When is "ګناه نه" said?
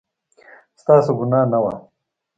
1.19-1.59